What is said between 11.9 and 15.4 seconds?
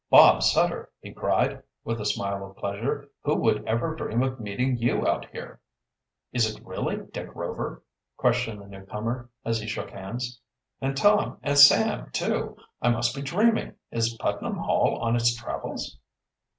too! I must be dreaming. Is Putnam Hall on its